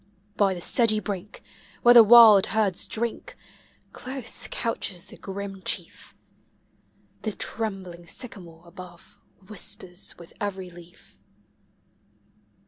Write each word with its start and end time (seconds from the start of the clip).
By 0.35 0.55
the 0.55 0.61
sedgy 0.61 0.99
brink, 0.99 1.43
where 1.83 1.93
the 1.93 2.03
wild 2.03 2.47
herds 2.47 2.87
drink. 2.87 3.37
close 3.91 4.47
conches 4.47 5.05
the 5.05 5.15
grim 5.15 5.61
chief; 5.63 6.15
The 7.21 7.33
trembling 7.33 8.07
sycamore 8.07 8.67
above 8.67 9.19
whispers 9.47 10.17
with 10.17 10.33
every 10.41 10.71
leaf. 10.71 11.15